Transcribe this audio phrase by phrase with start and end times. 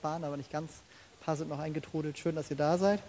[0.00, 0.70] Bahn, aber nicht ganz.
[0.70, 2.18] Ein paar sind noch eingetrudelt.
[2.18, 3.00] Schön, dass ihr da seid.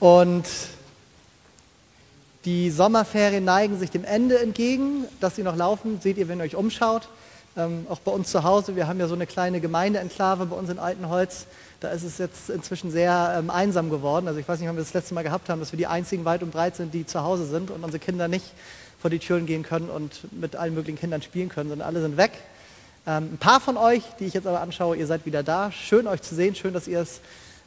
[0.00, 0.46] Und
[2.44, 5.04] die Sommerferien neigen sich dem Ende entgegen.
[5.20, 7.08] Dass sie noch laufen, seht ihr, wenn ihr euch umschaut.
[7.56, 10.70] Ähm, auch bei uns zu Hause, wir haben ja so eine kleine Gemeindeenklave bei uns
[10.70, 11.46] in Altenholz.
[11.80, 14.26] Da ist es jetzt inzwischen sehr ähm, einsam geworden.
[14.26, 16.24] Also ich weiß nicht, wann wir das letzte Mal gehabt haben, dass wir die einzigen
[16.24, 18.52] weit und breit sind, die zu Hause sind und unsere Kinder nicht
[18.98, 22.16] vor die Türen gehen können und mit allen möglichen Kindern spielen können, sondern alle sind
[22.16, 22.32] weg.
[23.06, 25.70] Ähm, ein paar von euch, die ich jetzt aber anschaue, ihr seid wieder da.
[25.70, 27.20] Schön euch zu sehen, schön, dass ihr es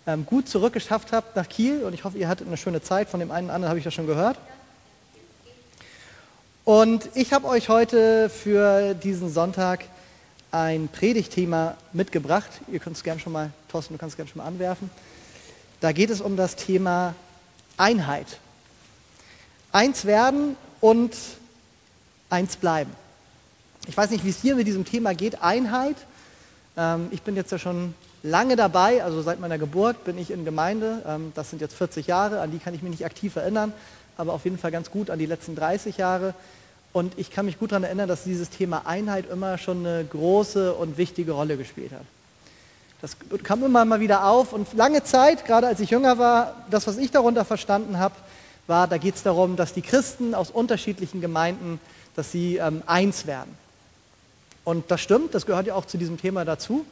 [0.07, 3.07] ähm, gut zurückgeschafft habt nach Kiel und ich hoffe, ihr hattet eine schöne Zeit.
[3.07, 4.39] Von dem einen oder anderen habe ich das schon gehört.
[6.65, 9.85] Und ich habe euch heute für diesen Sonntag
[10.51, 12.49] ein Predigtthema mitgebracht.
[12.71, 14.89] Ihr könnt es gerne schon mal, Thorsten, du kannst es gerne schon mal anwerfen.
[15.81, 17.13] Da geht es um das Thema
[17.77, 18.39] Einheit.
[19.71, 21.15] Eins werden und
[22.31, 22.91] eins bleiben.
[23.87, 25.95] Ich weiß nicht, wie es dir mit diesem Thema geht, Einheit.
[26.75, 30.43] Ähm, ich bin jetzt ja schon lange dabei, also seit meiner Geburt bin ich in
[30.43, 31.01] Gemeinde.
[31.07, 33.71] Ähm, das sind jetzt 40 Jahre, an die kann ich mich nicht aktiv erinnern,
[34.17, 36.33] aber auf jeden Fall ganz gut an die letzten 30 Jahre.
[36.91, 40.73] Und ich kann mich gut daran erinnern, dass dieses Thema Einheit immer schon eine große
[40.73, 42.05] und wichtige Rolle gespielt hat.
[43.01, 46.87] Das kam immer mal wieder auf und lange Zeit, gerade als ich jünger war, das,
[46.87, 48.15] was ich darunter verstanden habe,
[48.65, 51.79] war, da geht es darum, dass die Christen aus unterschiedlichen Gemeinden,
[52.15, 53.55] dass sie ähm, eins werden.
[54.67, 56.85] Und das stimmt, das gehört ja auch zu diesem Thema dazu.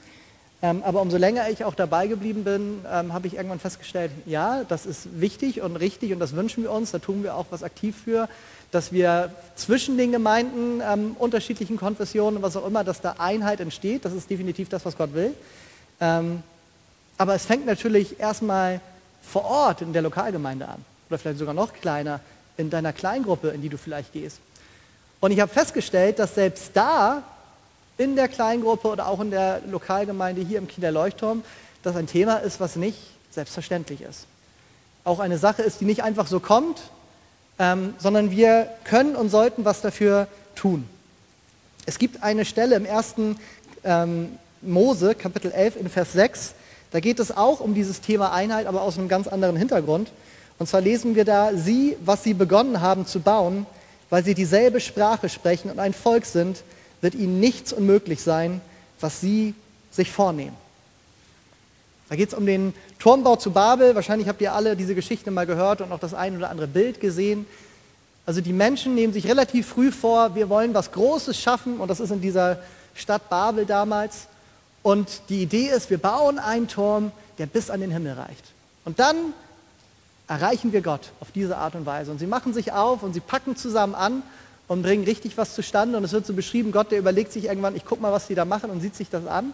[0.61, 4.63] Ähm, aber umso länger ich auch dabei geblieben bin, ähm, habe ich irgendwann festgestellt, ja,
[4.63, 7.63] das ist wichtig und richtig und das wünschen wir uns, da tun wir auch was
[7.63, 8.29] aktiv für,
[8.71, 14.05] dass wir zwischen den Gemeinden, ähm, unterschiedlichen Konfessionen, was auch immer, dass da Einheit entsteht.
[14.05, 15.33] Das ist definitiv das, was Gott will.
[15.99, 16.43] Ähm,
[17.17, 18.79] aber es fängt natürlich erstmal
[19.21, 22.21] vor Ort in der Lokalgemeinde an oder vielleicht sogar noch kleiner
[22.55, 24.39] in deiner Kleingruppe, in die du vielleicht gehst.
[25.19, 27.21] Und ich habe festgestellt, dass selbst da
[27.97, 31.43] in der Kleingruppe oder auch in der Lokalgemeinde hier im Kieler Leuchtturm,
[31.83, 32.97] das ein Thema ist, was nicht
[33.31, 34.27] selbstverständlich ist.
[35.03, 36.81] Auch eine Sache ist, die nicht einfach so kommt,
[37.59, 40.87] ähm, sondern wir können und sollten was dafür tun.
[41.85, 43.37] Es gibt eine Stelle im ersten
[43.83, 46.55] ähm, Mose, Kapitel 11, in Vers 6,
[46.91, 50.11] da geht es auch um dieses Thema Einheit, aber aus einem ganz anderen Hintergrund.
[50.57, 53.65] Und zwar lesen wir da, sie, was sie begonnen haben zu bauen,
[54.09, 56.63] weil sie dieselbe Sprache sprechen und ein Volk sind,
[57.05, 58.61] wird ihnen nichts unmöglich sein,
[58.99, 59.53] was sie
[59.91, 60.57] sich vornehmen.
[62.09, 63.93] Da geht es um den Turmbau zu Babel.
[63.93, 66.99] Wahrscheinlich habt ihr alle diese Geschichte mal gehört und auch das ein oder andere Bild
[66.99, 67.45] gesehen.
[68.25, 71.99] Also die Menschen nehmen sich relativ früh vor, wir wollen was Großes schaffen und das
[71.99, 72.57] ist in dieser
[72.95, 74.25] Stadt Babel damals.
[74.81, 78.45] Und die Idee ist, wir bauen einen Turm, der bis an den Himmel reicht.
[78.83, 79.15] Und dann
[80.27, 82.09] erreichen wir Gott auf diese Art und Weise.
[82.09, 84.23] Und sie machen sich auf und sie packen zusammen an
[84.67, 85.97] und bringen richtig was zustande.
[85.97, 88.35] Und es wird so beschrieben, Gott, der überlegt sich irgendwann, ich gucke mal, was die
[88.35, 89.53] da machen und sieht sich das an.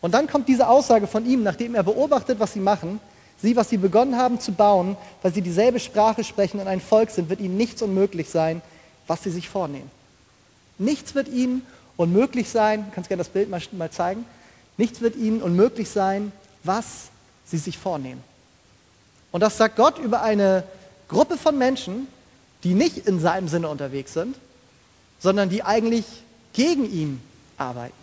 [0.00, 3.00] Und dann kommt diese Aussage von ihm, nachdem er beobachtet, was sie machen,
[3.40, 7.10] sie, was sie begonnen haben zu bauen, weil sie dieselbe Sprache sprechen und ein Volk
[7.10, 8.62] sind, wird ihnen nichts unmöglich sein,
[9.06, 9.90] was sie sich vornehmen.
[10.78, 11.62] Nichts wird ihnen
[11.96, 14.24] unmöglich sein, kannst gerne das Bild mal, mal zeigen,
[14.76, 16.32] nichts wird ihnen unmöglich sein,
[16.62, 17.08] was
[17.46, 18.22] sie sich vornehmen.
[19.32, 20.64] Und das sagt Gott über eine
[21.08, 22.08] Gruppe von Menschen,
[22.66, 24.34] die nicht in seinem Sinne unterwegs sind,
[25.20, 26.04] sondern die eigentlich
[26.52, 27.20] gegen ihn
[27.56, 27.94] arbeiten.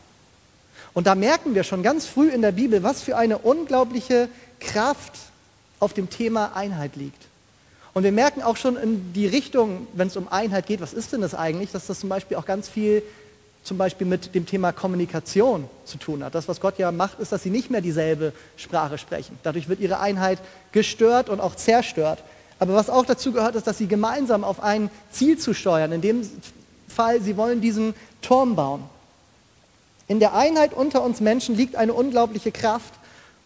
[0.94, 4.30] Und da merken wir schon ganz früh in der Bibel, was für eine unglaubliche
[4.62, 5.12] Kraft
[5.82, 7.24] auf dem Thema Einheit liegt.
[7.94, 11.12] Und wir merken auch schon in die Richtung, wenn es um Einheit geht, was ist
[11.12, 13.04] denn das eigentlich, dass das zum Beispiel auch ganz viel
[13.64, 16.36] zum Beispiel mit dem Thema Kommunikation zu tun hat.
[16.36, 19.38] Das, was Gott ja macht, ist, dass sie nicht mehr dieselbe Sprache sprechen.
[19.44, 20.40] Dadurch wird ihre Einheit
[20.72, 22.20] gestört und auch zerstört.
[22.64, 25.92] Aber was auch dazu gehört, ist, dass sie gemeinsam auf ein Ziel zu steuern.
[25.92, 26.22] In dem
[26.88, 28.86] Fall, sie wollen diesen Turm bauen.
[30.08, 32.94] In der Einheit unter uns Menschen liegt eine unglaubliche Kraft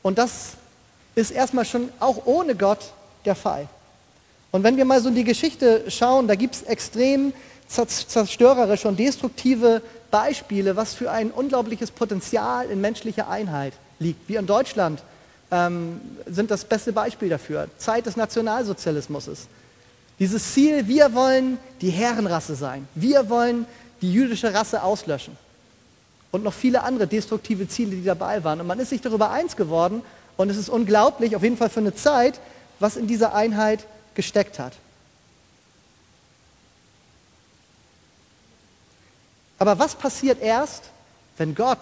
[0.04, 0.50] und das
[1.16, 2.94] ist erstmal schon auch ohne Gott
[3.26, 3.68] der Fall.
[4.52, 7.34] Und wenn wir mal so in die Geschichte schauen, da gibt es extrem
[7.68, 14.30] zerstörerische und destruktive Beispiele, was für ein unglaubliches Potenzial in menschlicher Einheit liegt.
[14.30, 15.02] Wir in Deutschland
[15.52, 17.68] ähm, sind das beste Beispiel dafür.
[17.78, 19.30] Zeit des Nationalsozialismus.
[20.20, 22.88] Dieses Ziel, wir wollen die Herrenrasse sein.
[22.96, 23.66] Wir wollen
[24.02, 25.38] die jüdische Rasse auslöschen.
[26.32, 28.60] Und noch viele andere destruktive Ziele, die dabei waren.
[28.62, 30.02] Und man ist sich darüber eins geworden.
[30.36, 32.40] Und es ist unglaublich, auf jeden Fall für eine Zeit,
[32.80, 34.74] was in dieser Einheit gesteckt hat.
[39.60, 40.84] Aber was passiert erst,
[41.38, 41.80] wenn Gott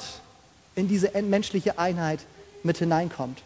[0.76, 2.20] in diese menschliche Einheit
[2.64, 3.42] mit hineinkommt?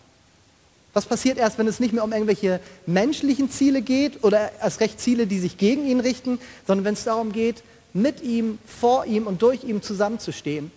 [0.99, 4.99] Was passiert erst, wenn es nicht mehr um irgendwelche menschlichen Ziele geht oder erst recht
[4.99, 7.63] Ziele, die sich gegen ihn richten, sondern wenn es darum geht,
[7.93, 10.73] mit ihm, vor ihm und durch ihn zusammenzustehen?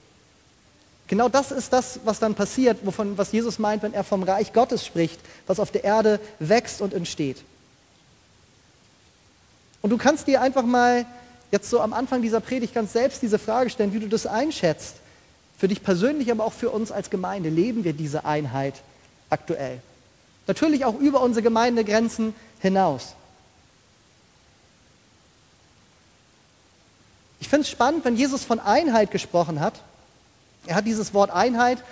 [1.09, 4.53] Genau das ist das, was dann passiert, wovon, was Jesus meint, wenn er vom Reich
[4.53, 7.43] Gottes spricht, was auf der Erde wächst und entsteht.
[9.81, 11.05] Und du kannst dir einfach mal
[11.51, 14.95] jetzt so am Anfang dieser Predigt ganz selbst diese Frage stellen, wie du das einschätzt.
[15.59, 17.49] Für dich persönlich, aber auch für uns als Gemeinde.
[17.49, 18.75] Leben wir diese Einheit
[19.29, 19.81] aktuell?
[20.47, 23.15] Natürlich auch über unsere Gemeindegrenzen hinaus.
[27.41, 29.75] Ich finde es spannend, wenn Jesus von Einheit gesprochen hat.
[30.67, 31.83] Er hat dieses Wort Einheit,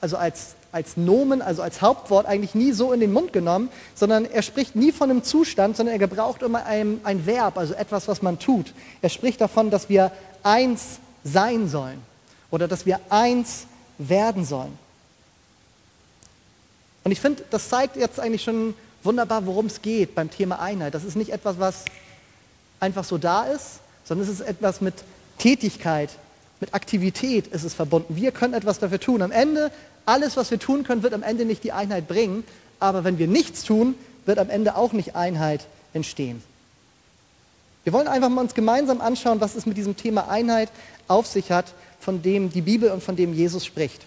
[0.00, 4.24] also als, als Nomen, also als Hauptwort eigentlich nie so in den Mund genommen, sondern
[4.24, 8.08] er spricht nie von einem Zustand, sondern er gebraucht immer ein, ein Verb, also etwas,
[8.08, 8.72] was man tut.
[9.02, 12.00] Er spricht davon, dass wir eins sein sollen
[12.50, 13.66] oder dass wir eins
[13.98, 14.78] werden sollen.
[17.04, 20.94] Und ich finde, das zeigt jetzt eigentlich schon wunderbar, worum es geht beim Thema Einheit.
[20.94, 21.84] Das ist nicht etwas, was
[22.78, 24.94] einfach so da ist, sondern es ist etwas mit
[25.38, 26.10] Tätigkeit,
[26.60, 28.16] mit Aktivität ist es verbunden.
[28.16, 29.22] Wir können etwas dafür tun.
[29.22, 29.70] Am Ende,
[30.04, 32.44] alles, was wir tun können, wird am Ende nicht die Einheit bringen,
[32.78, 33.94] aber wenn wir nichts tun,
[34.26, 36.42] wird am Ende auch nicht Einheit entstehen.
[37.84, 40.68] Wir wollen einfach mal uns gemeinsam anschauen, was es mit diesem Thema Einheit
[41.08, 44.02] auf sich hat, von dem die Bibel und von dem Jesus spricht.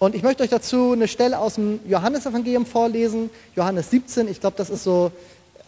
[0.00, 4.28] Und ich möchte euch dazu eine Stelle aus dem Johannesevangelium vorlesen, Johannes 17.
[4.28, 5.12] Ich glaube, das ist so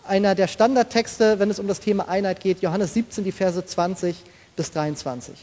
[0.09, 4.17] einer der Standardtexte, wenn es um das Thema Einheit geht, Johannes 17, die Verse 20
[4.57, 5.35] bis 23.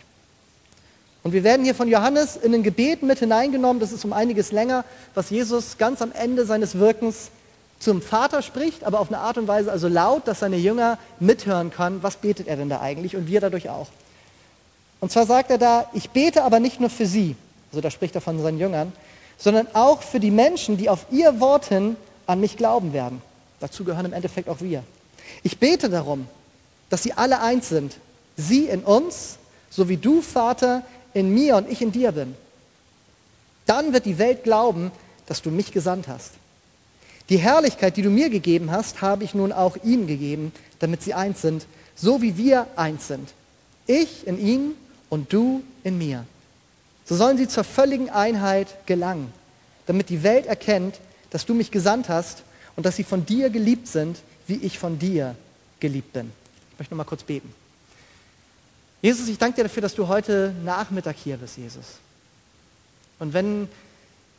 [1.22, 4.52] Und wir werden hier von Johannes in ein Gebet mit hineingenommen, das ist um einiges
[4.52, 4.84] länger,
[5.14, 7.30] was Jesus ganz am Ende seines Wirkens
[7.78, 11.70] zum Vater spricht, aber auf eine Art und Weise also laut, dass seine Jünger mithören
[11.70, 13.90] können, was betet er denn da eigentlich und wir dadurch auch.
[15.00, 17.36] Und zwar sagt er da, ich bete aber nicht nur für sie,
[17.72, 18.92] also da spricht er von seinen Jüngern,
[19.38, 21.96] sondern auch für die Menschen, die auf ihr Wort hin
[22.28, 23.22] an mich glauben werden.
[23.60, 24.84] Dazu gehören im Endeffekt auch wir.
[25.44, 26.28] Ich bete darum,
[26.90, 27.98] dass sie alle eins sind.
[28.36, 29.38] Sie in uns,
[29.70, 30.84] so wie du, Vater,
[31.14, 32.36] in mir und ich in dir bin.
[33.66, 34.92] Dann wird die Welt glauben,
[35.26, 36.32] dass du mich gesandt hast.
[37.30, 41.14] Die Herrlichkeit, die du mir gegeben hast, habe ich nun auch ihnen gegeben, damit sie
[41.14, 43.30] eins sind, so wie wir eins sind.
[43.86, 44.76] Ich in ihnen
[45.10, 46.26] und du in mir.
[47.10, 49.34] So sollen sie zur völligen Einheit gelangen,
[49.88, 51.00] damit die Welt erkennt,
[51.32, 52.44] dass du mich gesandt hast
[52.76, 55.36] und dass sie von dir geliebt sind, wie ich von dir
[55.80, 56.32] geliebt bin.
[56.72, 57.52] Ich möchte noch mal kurz beten.
[59.02, 61.86] Jesus, ich danke dir dafür, dass du heute Nachmittag hier bist, Jesus.
[63.18, 63.68] Und wenn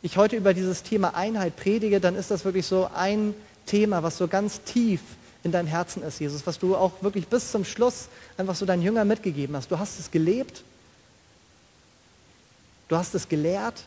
[0.00, 3.34] ich heute über dieses Thema Einheit predige, dann ist das wirklich so ein
[3.66, 5.00] Thema, was so ganz tief
[5.42, 8.06] in deinem Herzen ist, Jesus, was du auch wirklich bis zum Schluss
[8.36, 9.72] einfach so deinen Jüngern mitgegeben hast.
[9.72, 10.62] Du hast es gelebt,
[12.90, 13.84] du hast es gelehrt,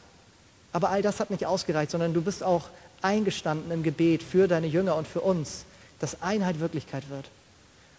[0.71, 2.69] aber all das hat nicht ausgereicht, sondern du bist auch
[3.03, 5.65] eingestanden im Gebet für deine Jünger und für uns,
[5.99, 7.29] dass Einheit Wirklichkeit wird.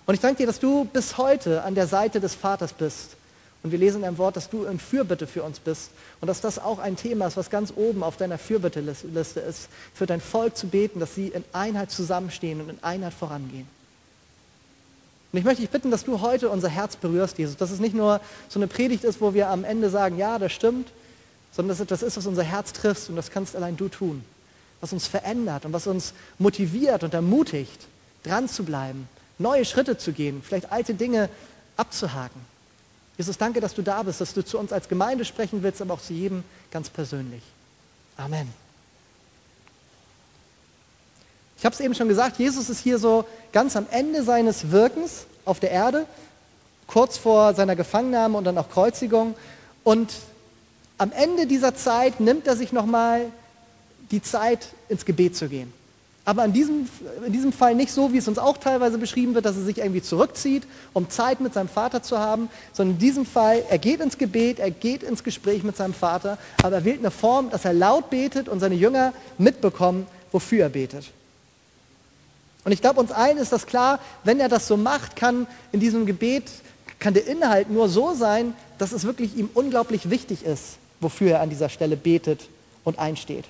[0.06, 3.16] Und ich danke dir, dass du bis heute an der Seite des Vaters bist.
[3.62, 5.90] Und wir lesen in deinem Wort, dass du in Fürbitte für uns bist
[6.20, 10.04] und dass das auch ein Thema ist, was ganz oben auf deiner Fürbitteliste ist, für
[10.04, 13.66] dein Volk zu beten, dass sie in Einheit zusammenstehen und in Einheit vorangehen.
[15.34, 17.94] Und ich möchte dich bitten, dass du heute unser Herz berührst, Jesus, dass es nicht
[17.94, 20.88] nur so eine Predigt ist, wo wir am Ende sagen, ja, das stimmt,
[21.52, 24.24] sondern dass es etwas ist, was unser Herz trifft und das kannst allein du tun
[24.84, 27.86] was uns verändert und was uns motiviert und ermutigt,
[28.22, 29.08] dran zu bleiben,
[29.38, 31.30] neue Schritte zu gehen, vielleicht alte Dinge
[31.78, 32.38] abzuhaken.
[33.16, 35.94] Jesus, danke, dass du da bist, dass du zu uns als Gemeinde sprechen willst, aber
[35.94, 37.42] auch zu jedem ganz persönlich.
[38.18, 38.63] Amen.
[41.56, 45.26] Ich habe es eben schon gesagt, Jesus ist hier so ganz am Ende seines Wirkens
[45.44, 46.06] auf der Erde,
[46.86, 49.34] kurz vor seiner Gefangennahme und dann auch Kreuzigung.
[49.82, 50.12] Und
[50.98, 53.26] am Ende dieser Zeit nimmt er sich nochmal
[54.10, 55.72] die Zeit, ins Gebet zu gehen.
[56.26, 56.88] Aber in diesem,
[57.26, 59.78] in diesem Fall nicht so, wie es uns auch teilweise beschrieben wird, dass er sich
[59.78, 64.00] irgendwie zurückzieht, um Zeit mit seinem Vater zu haben, sondern in diesem Fall, er geht
[64.00, 67.66] ins Gebet, er geht ins Gespräch mit seinem Vater, aber er wählt eine Form, dass
[67.66, 71.10] er laut betet und seine Jünger mitbekommen, wofür er betet.
[72.64, 75.80] Und ich glaube, uns allen ist das klar, wenn er das so macht, kann in
[75.80, 76.44] diesem Gebet,
[76.98, 81.40] kann der Inhalt nur so sein, dass es wirklich ihm unglaublich wichtig ist, wofür er
[81.42, 82.48] an dieser Stelle betet
[82.82, 83.44] und einsteht.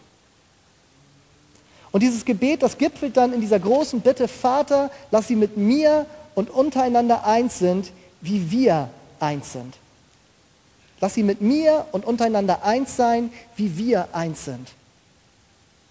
[1.92, 6.06] Und dieses Gebet, das gipfelt dann in dieser großen Bitte, Vater, lass sie mit mir
[6.34, 8.90] und untereinander eins sind, wie wir
[9.20, 9.76] eins sind.
[11.00, 14.72] Lass sie mit mir und untereinander eins sein, wie wir eins sind.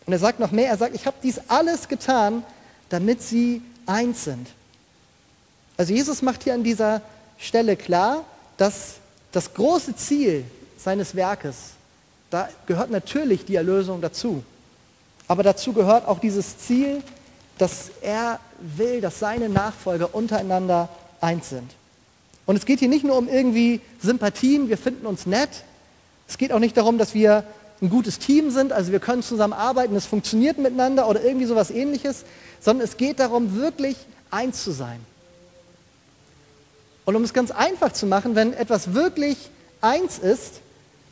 [0.05, 2.43] Und er sagt noch mehr, er sagt, ich habe dies alles getan,
[2.89, 4.47] damit sie eins sind.
[5.77, 7.01] Also Jesus macht hier an dieser
[7.37, 8.23] Stelle klar,
[8.57, 8.95] dass
[9.31, 10.45] das große Ziel
[10.77, 11.55] seines Werkes,
[12.29, 14.43] da gehört natürlich die Erlösung dazu.
[15.27, 17.01] Aber dazu gehört auch dieses Ziel,
[17.57, 20.89] dass er will, dass seine Nachfolger untereinander
[21.21, 21.71] eins sind.
[22.45, 25.63] Und es geht hier nicht nur um irgendwie Sympathien, wir finden uns nett,
[26.27, 27.43] Es geht auch nicht darum, dass wir
[27.81, 31.69] ein gutes Team sind, also wir können zusammen arbeiten, es funktioniert miteinander oder irgendwie sowas
[31.69, 32.23] ähnliches,
[32.63, 33.97] sondern es geht darum, wirklich
[34.31, 34.99] eins zu sein.
[37.05, 39.37] Und um es ganz einfach zu machen, wenn etwas wirklich
[39.81, 40.61] eins ist,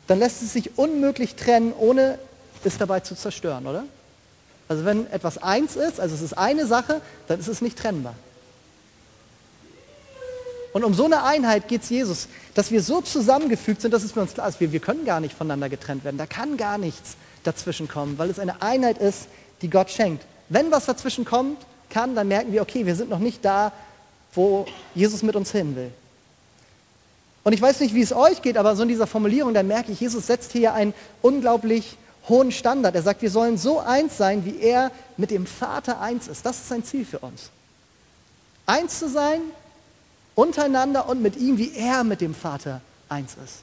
[0.06, 2.18] dann lässt es sich unmöglich trennen, ohne
[2.64, 3.84] es dabei zu zerstören, oder?
[4.68, 8.14] Also wenn etwas eins ist, also es ist eine Sache, dann ist es nicht trennbar.
[10.72, 14.12] Und um so eine Einheit geht es Jesus, dass wir so zusammengefügt sind, dass es
[14.12, 16.16] für uns klar ist, wir, wir können gar nicht voneinander getrennt werden.
[16.16, 19.26] Da kann gar nichts dazwischen kommen, weil es eine Einheit ist,
[19.60, 20.24] die Gott schenkt.
[20.52, 23.72] Wenn was dazwischen kommt, kann, dann merken wir, okay, wir sind noch nicht da,
[24.34, 25.90] wo Jesus mit uns hin will.
[27.42, 29.92] Und ich weiß nicht, wie es euch geht, aber so in dieser Formulierung, da merke
[29.92, 30.92] ich, Jesus setzt hier einen
[31.22, 31.96] unglaublich
[32.28, 32.94] hohen Standard.
[32.94, 36.44] Er sagt, wir sollen so eins sein, wie er mit dem Vater eins ist.
[36.44, 37.48] Das ist sein Ziel für uns.
[38.66, 39.40] Eins zu sein
[40.34, 43.62] untereinander und mit ihm, wie er mit dem Vater eins ist.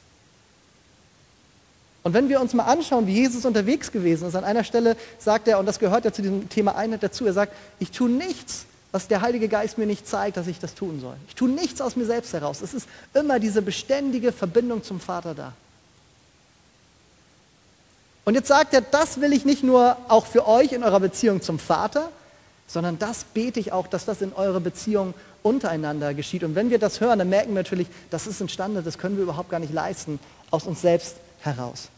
[2.10, 5.48] Und wenn wir uns mal anschauen, wie Jesus unterwegs gewesen ist, an einer Stelle sagt
[5.48, 8.66] er, und das gehört ja zu diesem Thema Einheit dazu, er sagt, ich tue nichts,
[8.92, 11.14] was der Heilige Geist mir nicht zeigt, dass ich das tun soll.
[11.28, 12.64] Ich tue nichts aus mir selbst heraus.
[12.64, 15.54] Es ist immer diese beständige Verbindung zum Vater da.
[18.26, 21.44] Und jetzt sagt er, das will ich nicht nur auch für euch in eurer Beziehung
[21.44, 22.10] zum Vater,
[22.66, 25.14] sondern das bete ich auch, dass das in eurer Beziehung
[25.44, 26.44] untereinander geschieht.
[26.44, 29.16] Und wenn wir das hören, dann merken wir natürlich, das ist ein Standard, das können
[29.16, 31.90] wir überhaupt gar nicht leisten, aus uns selbst heraus.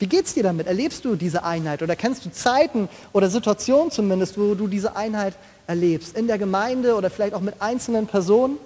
[0.00, 0.66] Wie geht es dir damit?
[0.66, 5.34] Erlebst du diese Einheit oder kennst du Zeiten oder Situationen zumindest, wo du diese Einheit
[5.66, 6.16] erlebst?
[6.16, 8.56] In der Gemeinde oder vielleicht auch mit einzelnen Personen?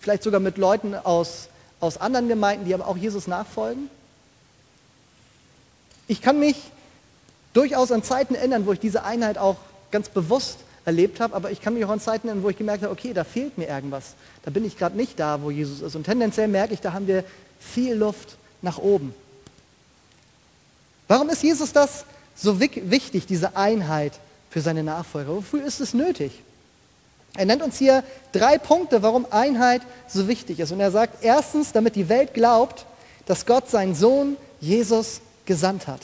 [0.00, 1.48] Vielleicht sogar mit Leuten aus,
[1.78, 3.88] aus anderen Gemeinden, die aber auch Jesus nachfolgen?
[6.08, 6.56] Ich kann mich
[7.52, 9.56] durchaus an Zeiten erinnern, wo ich diese Einheit auch
[9.92, 12.82] ganz bewusst erlebt habe, aber ich kann mich auch an Zeiten erinnern, wo ich gemerkt
[12.82, 14.14] habe, okay, da fehlt mir irgendwas.
[14.42, 15.94] Da bin ich gerade nicht da, wo Jesus ist.
[15.94, 17.22] Und tendenziell merke ich, da haben wir
[17.60, 19.14] viel Luft nach oben.
[21.14, 24.14] Warum ist Jesus das so wichtig, diese Einheit
[24.50, 25.36] für seine Nachfolger?
[25.36, 26.42] Wofür ist es nötig?
[27.36, 28.02] Er nennt uns hier
[28.32, 30.72] drei Punkte, warum Einheit so wichtig ist.
[30.72, 32.84] Und er sagt, erstens, damit die Welt glaubt,
[33.26, 36.00] dass Gott seinen Sohn Jesus gesandt hat.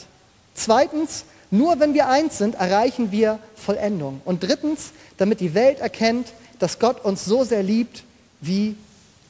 [0.53, 4.21] Zweitens, nur wenn wir eins sind, erreichen wir Vollendung.
[4.23, 8.03] Und drittens, damit die Welt erkennt, dass Gott uns so sehr liebt,
[8.39, 8.77] wie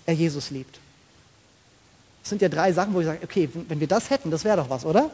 [0.05, 0.77] er Jesus liebt.
[2.21, 4.57] Das sind ja drei Sachen, wo ich sage, okay, wenn wir das hätten, das wäre
[4.57, 5.09] doch was, oder?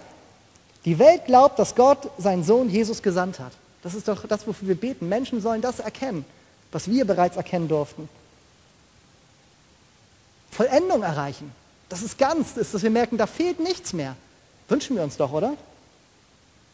[0.88, 3.52] Die Welt glaubt, dass Gott seinen Sohn Jesus gesandt hat.
[3.84, 5.10] Das ist doch das, wofür wir beten.
[5.10, 6.24] Menschen sollen das erkennen,
[6.72, 8.08] was wir bereits erkennen durften.
[10.50, 11.52] Vollendung erreichen.
[11.90, 14.16] Das ist ganz, das ist, dass wir merken, da fehlt nichts mehr.
[14.70, 15.58] Wünschen wir uns doch, oder?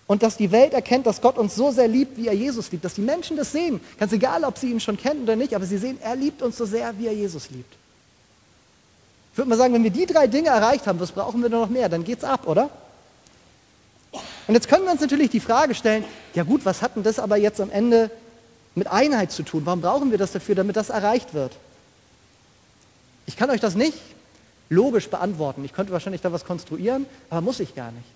[0.05, 2.85] Und dass die Welt erkennt, dass Gott uns so sehr liebt, wie er Jesus liebt.
[2.85, 3.81] Dass die Menschen das sehen.
[3.97, 6.55] Ganz egal, ob sie ihn schon kennen oder nicht, aber sie sehen, er liebt uns
[6.55, 7.73] so sehr, wie er Jesus liebt.
[9.31, 11.67] Ich würde mal sagen, wenn wir die drei Dinge erreicht haben, was brauchen wir noch
[11.67, 11.89] mehr?
[11.89, 12.69] Dann geht's ab, oder?
[14.47, 17.19] Und jetzt können wir uns natürlich die Frage stellen, ja gut, was hat denn das
[17.19, 18.11] aber jetzt am Ende
[18.75, 19.61] mit Einheit zu tun?
[19.65, 21.53] Warum brauchen wir das dafür, damit das erreicht wird?
[23.25, 23.97] Ich kann euch das nicht
[24.69, 25.63] logisch beantworten.
[25.63, 28.07] Ich könnte wahrscheinlich da was konstruieren, aber muss ich gar nicht.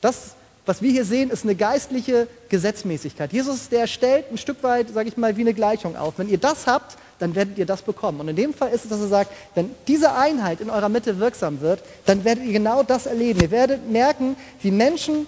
[0.00, 0.34] Das,
[0.64, 3.32] was wir hier sehen, ist eine geistliche Gesetzmäßigkeit.
[3.32, 6.14] Jesus, der stellt ein Stück weit, sage ich mal, wie eine Gleichung auf.
[6.18, 8.20] Wenn ihr das habt, dann werdet ihr das bekommen.
[8.20, 11.18] Und in dem Fall ist es, dass er sagt, wenn diese Einheit in eurer Mitte
[11.18, 13.40] wirksam wird, dann werdet ihr genau das erleben.
[13.40, 15.26] Ihr werdet merken, wie Menschen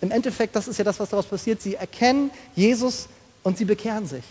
[0.00, 3.08] im Endeffekt, das ist ja das, was daraus passiert, sie erkennen Jesus
[3.42, 4.24] und sie bekehren sich.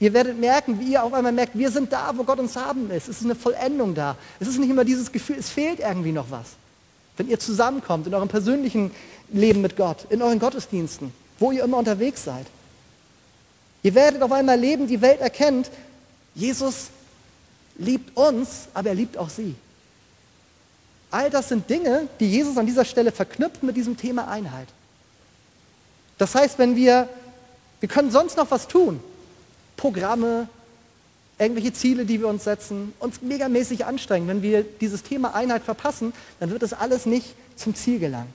[0.00, 2.88] Ihr werdet merken, wie ihr auf einmal merkt, wir sind da, wo Gott uns haben
[2.88, 2.96] will.
[2.96, 4.16] Es ist eine Vollendung da.
[4.40, 6.46] Es ist nicht immer dieses Gefühl, es fehlt irgendwie noch was.
[7.18, 8.92] Wenn ihr zusammenkommt in eurem persönlichen
[9.30, 12.46] Leben mit Gott, in euren Gottesdiensten, wo ihr immer unterwegs seid.
[13.82, 15.70] Ihr werdet auf einmal leben, die Welt erkennt,
[16.34, 16.88] Jesus
[17.76, 19.54] liebt uns, aber er liebt auch sie.
[21.10, 24.68] All das sind Dinge, die Jesus an dieser Stelle verknüpft mit diesem Thema Einheit.
[26.18, 27.08] Das heißt, wenn wir,
[27.80, 29.00] wir können sonst noch was tun,
[29.76, 30.48] Programme,
[31.38, 34.28] irgendwelche Ziele, die wir uns setzen, uns megamäßig anstrengen.
[34.28, 38.32] Wenn wir dieses Thema Einheit verpassen, dann wird das alles nicht zum Ziel gelangen.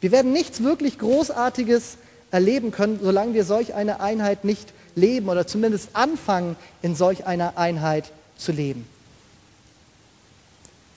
[0.00, 1.98] Wir werden nichts wirklich Großartiges
[2.30, 7.58] erleben können, solange wir solch eine Einheit nicht leben oder zumindest anfangen, in solch einer
[7.58, 8.86] Einheit zu leben.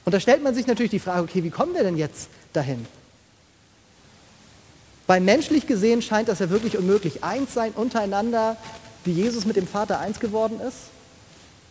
[0.09, 2.87] Und da stellt man sich natürlich die Frage, okay, wie kommen wir denn jetzt dahin?
[5.05, 7.23] Weil menschlich gesehen scheint das ja wirklich unmöglich.
[7.23, 8.57] Eins sein untereinander,
[9.05, 10.77] wie Jesus mit dem Vater eins geworden ist.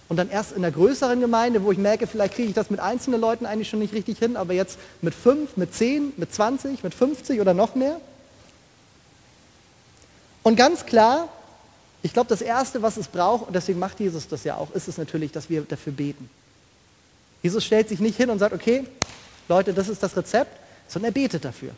[0.08, 2.78] Und dann erst in der größeren Gemeinde, wo ich merke, vielleicht kriege ich das mit
[2.78, 6.84] einzelnen Leuten eigentlich schon nicht richtig hin, aber jetzt mit fünf, mit zehn, mit 20,
[6.84, 8.00] mit 50 oder noch mehr.
[10.44, 11.28] Und ganz klar,
[12.02, 14.86] Ich glaube, das Erste, was es braucht, und deswegen macht Jesus das ja auch, ist
[14.86, 16.30] es natürlich, dass wir dafür beten.
[17.42, 18.84] Jesus stellt sich nicht hin und sagt, okay,
[19.48, 21.70] Leute, das ist das Rezept, sondern er betet dafür.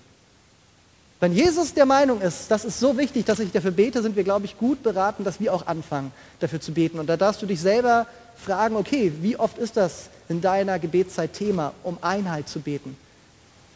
[1.20, 4.24] Wenn Jesus der Meinung ist, das ist so wichtig, dass ich dafür bete, sind wir,
[4.24, 6.98] glaube ich, gut beraten, dass wir auch anfangen, dafür zu beten.
[6.98, 11.34] Und da darfst du dich selber fragen, okay, wie oft ist das in deiner Gebetszeit
[11.34, 12.96] Thema, um Einheit zu beten?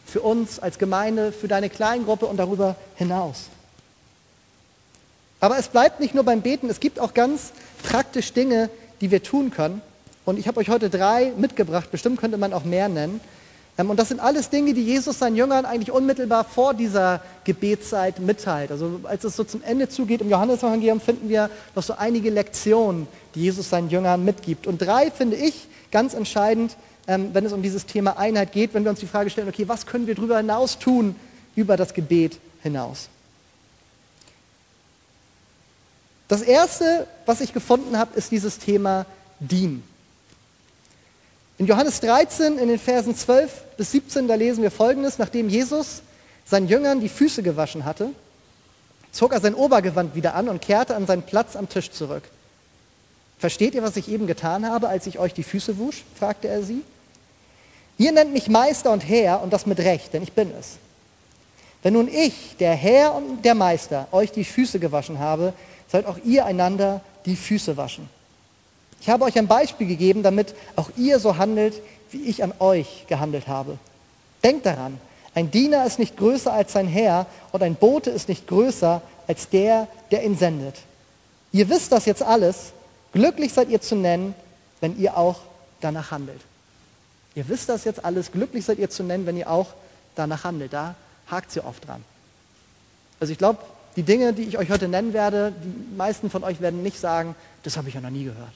[0.07, 3.43] Für uns als Gemeinde, für deine Kleingruppe und darüber hinaus.
[5.39, 7.51] Aber es bleibt nicht nur beim Beten, es gibt auch ganz
[7.83, 9.81] praktisch Dinge, die wir tun können.
[10.25, 13.21] Und ich habe euch heute drei mitgebracht, bestimmt könnte man auch mehr nennen.
[13.77, 18.19] Ähm, und das sind alles Dinge, die Jesus seinen Jüngern eigentlich unmittelbar vor dieser Gebetszeit
[18.19, 18.71] mitteilt.
[18.71, 23.07] Also als es so zum Ende zugeht im Johannesevangelium finden wir noch so einige Lektionen,
[23.35, 24.67] die Jesus seinen Jüngern mitgibt.
[24.67, 26.75] Und drei finde ich ganz entscheidend,
[27.07, 29.67] ähm, wenn es um dieses Thema Einheit geht, wenn wir uns die Frage stellen, okay,
[29.67, 31.15] was können wir darüber hinaus tun,
[31.55, 33.09] über das Gebet hinaus?
[36.27, 39.05] Das Erste, was ich gefunden habe, ist dieses Thema
[39.39, 39.83] Dienen.
[41.57, 45.17] In Johannes 13, in den Versen 12 bis 17, da lesen wir Folgendes.
[45.17, 46.01] Nachdem Jesus
[46.45, 48.09] seinen Jüngern die Füße gewaschen hatte,
[49.11, 52.23] zog er sein Obergewand wieder an und kehrte an seinen Platz am Tisch zurück.
[53.37, 56.03] Versteht ihr, was ich eben getan habe, als ich euch die Füße wusch?
[56.17, 56.81] fragte er sie.
[57.97, 60.77] Ihr nennt mich Meister und Herr und das mit Recht, denn ich bin es.
[61.83, 65.53] Wenn nun ich, der Herr und der Meister, euch die Füße gewaschen habe,
[65.89, 68.09] sollt auch ihr einander die Füße waschen.
[69.01, 73.05] Ich habe euch ein Beispiel gegeben, damit auch ihr so handelt, wie ich an euch
[73.07, 73.77] gehandelt habe.
[74.43, 74.99] Denkt daran,
[75.33, 79.49] ein Diener ist nicht größer als sein Herr und ein Bote ist nicht größer als
[79.49, 80.75] der, der ihn sendet.
[81.51, 82.71] Ihr wisst das jetzt alles.
[83.11, 84.33] Glücklich seid ihr zu nennen,
[84.81, 85.39] wenn ihr auch
[85.81, 86.41] danach handelt.
[87.33, 88.31] Ihr wisst das jetzt alles.
[88.31, 89.67] Glücklich seid ihr zu nennen, wenn ihr auch
[90.15, 90.73] danach handelt.
[90.73, 90.95] Da
[91.29, 92.03] hakt sie oft dran.
[93.19, 93.59] Also ich glaube,
[93.95, 97.35] die Dinge, die ich euch heute nennen werde, die meisten von euch werden nicht sagen,
[97.63, 98.51] das habe ich ja noch nie gehört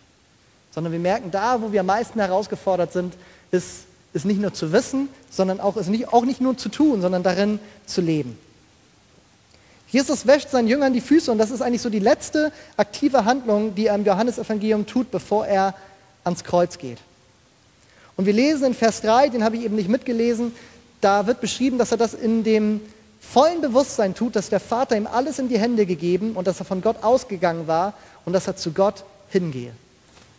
[0.72, 3.16] sondern wir merken, da, wo wir am meisten herausgefordert sind,
[3.52, 7.02] ist, ist nicht nur zu wissen, sondern auch, ist nicht, auch nicht nur zu tun,
[7.02, 8.38] sondern darin zu leben.
[9.90, 13.74] Jesus wäscht seinen Jüngern die Füße und das ist eigentlich so die letzte aktive Handlung,
[13.74, 15.74] die er im Johannesevangelium tut, bevor er
[16.24, 17.00] ans Kreuz geht.
[18.16, 20.54] Und wir lesen in Vers 3, den habe ich eben nicht mitgelesen,
[21.02, 22.82] da wird beschrieben, dass er das in dem
[23.20, 26.66] vollen Bewusstsein tut, dass der Vater ihm alles in die Hände gegeben und dass er
[26.66, 27.94] von Gott ausgegangen war
[28.26, 29.72] und dass er zu Gott hingehe.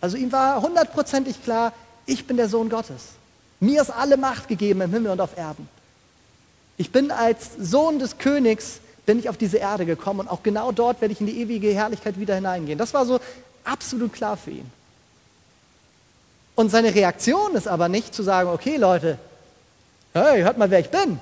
[0.00, 1.72] Also ihm war hundertprozentig klar,
[2.06, 3.02] ich bin der Sohn Gottes.
[3.60, 5.68] Mir ist alle Macht gegeben im Himmel und auf Erden.
[6.78, 10.72] Ich bin als Sohn des Königs, bin ich auf diese Erde gekommen und auch genau
[10.72, 12.78] dort werde ich in die ewige Herrlichkeit wieder hineingehen.
[12.78, 13.20] Das war so
[13.64, 14.70] absolut klar für ihn.
[16.54, 19.18] Und seine Reaktion ist aber nicht zu sagen, okay Leute,
[20.14, 21.20] hey, hört mal, wer ich bin.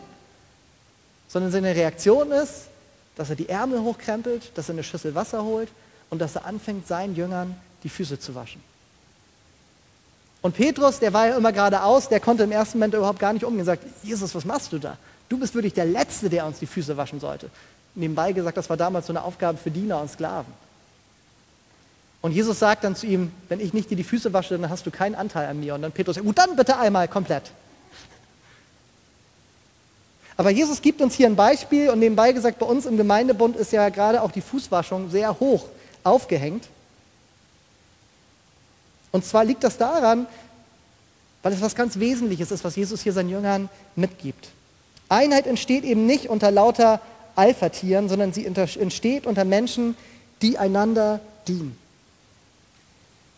[1.28, 2.66] Sondern seine Reaktion ist,
[3.16, 5.68] dass er die Ärmel hochkrempelt, dass er eine Schüssel Wasser holt
[6.08, 8.62] und dass er anfängt, seinen Jüngern die Füße zu waschen.
[10.40, 13.44] Und Petrus, der war ja immer geradeaus, der konnte im ersten Moment überhaupt gar nicht
[13.44, 13.64] umgehen.
[13.64, 14.96] Sagt, Jesus, was machst du da?
[15.28, 17.50] Du bist wirklich der Letzte, der uns die Füße waschen sollte.
[17.94, 20.52] Nebenbei gesagt, das war damals so eine Aufgabe für Diener und Sklaven.
[22.20, 24.86] Und Jesus sagt dann zu ihm, wenn ich nicht dir die Füße wasche, dann hast
[24.86, 25.74] du keinen Anteil an mir.
[25.74, 27.50] Und dann Petrus gut, dann bitte einmal komplett.
[30.36, 33.72] Aber Jesus gibt uns hier ein Beispiel und nebenbei gesagt, bei uns im Gemeindebund ist
[33.72, 35.64] ja gerade auch die Fußwaschung sehr hoch
[36.04, 36.68] aufgehängt.
[39.12, 40.26] Und zwar liegt das daran,
[41.42, 44.48] weil es was ganz Wesentliches ist, was Jesus hier seinen Jüngern mitgibt.
[45.08, 47.00] Einheit entsteht eben nicht unter lauter
[47.36, 49.96] Alpha-Tieren, sondern sie entsteht unter Menschen,
[50.42, 51.76] die einander dienen.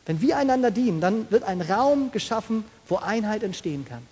[0.06, 4.02] Wenn wir einander dienen, dann wird ein Raum geschaffen, wo Einheit entstehen kann.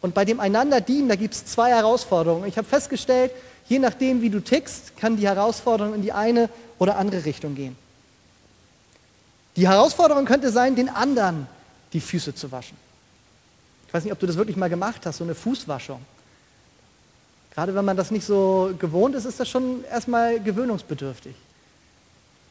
[0.00, 2.48] Und bei dem einander dienen, da gibt es zwei Herausforderungen.
[2.48, 3.30] Ich habe festgestellt,
[3.68, 7.76] je nachdem, wie du tickst, kann die Herausforderung in die eine oder andere Richtung gehen.
[9.56, 11.46] Die Herausforderung könnte sein, den anderen
[11.92, 12.76] die Füße zu waschen.
[13.86, 16.00] Ich weiß nicht, ob du das wirklich mal gemacht hast, so eine Fußwaschung.
[17.54, 21.36] Gerade wenn man das nicht so gewohnt ist, ist das schon erstmal gewöhnungsbedürftig.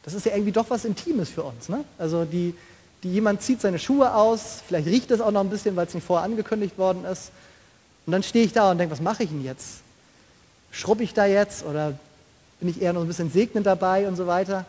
[0.02, 1.68] Das ist ja irgendwie doch was Intimes für uns.
[1.68, 1.84] Ne?
[1.98, 2.54] Also die,
[3.02, 5.94] die, jemand zieht seine Schuhe aus, vielleicht riecht es auch noch ein bisschen, weil es
[5.94, 7.30] nicht vorher angekündigt worden ist.
[8.06, 9.80] Und dann stehe ich da und denke, was mache ich denn jetzt?
[10.70, 11.98] Schrubbe ich da jetzt oder
[12.60, 14.64] bin ich eher noch ein bisschen segnend dabei und so weiter?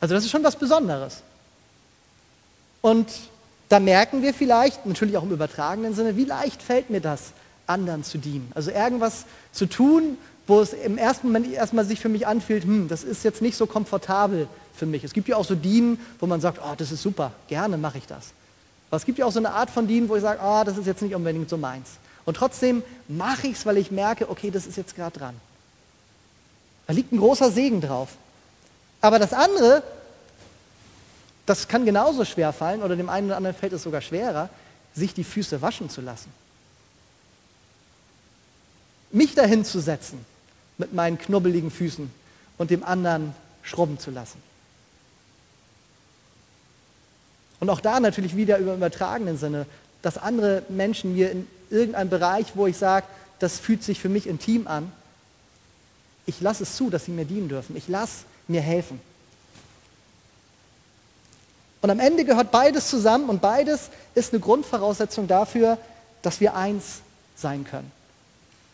[0.00, 1.22] Also das ist schon was Besonderes.
[2.80, 3.08] Und
[3.68, 7.32] da merken wir vielleicht, natürlich auch im übertragenen Sinne, wie leicht fällt mir das,
[7.66, 8.50] anderen zu dienen.
[8.54, 12.88] Also irgendwas zu tun, wo es im ersten Moment erstmal sich für mich anfühlt, hm,
[12.88, 15.02] das ist jetzt nicht so komfortabel für mich.
[15.02, 17.98] Es gibt ja auch so Dienen, wo man sagt, oh, das ist super, gerne mache
[17.98, 18.32] ich das.
[18.88, 20.78] Aber es gibt ja auch so eine Art von Dienen, wo ich sage, oh, das
[20.78, 21.88] ist jetzt nicht unbedingt so meins.
[22.24, 25.34] Und trotzdem mache ich es, weil ich merke, okay, das ist jetzt gerade dran.
[26.86, 28.10] Da liegt ein großer Segen drauf.
[29.06, 29.84] Aber das andere,
[31.46, 34.50] das kann genauso schwer fallen oder dem einen oder anderen fällt es sogar schwerer,
[34.96, 36.28] sich die Füße waschen zu lassen.
[39.12, 40.26] Mich dahin zu setzen
[40.76, 42.10] mit meinen knubbeligen Füßen
[42.58, 44.42] und dem anderen schrubben zu lassen.
[47.60, 49.66] Und auch da natürlich wieder im übertragenen Sinne,
[50.02, 53.06] dass andere Menschen mir in irgendeinem Bereich, wo ich sage,
[53.38, 54.90] das fühlt sich für mich intim an,
[56.26, 57.76] ich lasse es zu, dass sie mir dienen dürfen.
[57.76, 59.00] Ich lasse mir helfen.
[61.82, 65.78] Und am Ende gehört beides zusammen und beides ist eine Grundvoraussetzung dafür,
[66.22, 67.00] dass wir eins
[67.36, 67.92] sein können.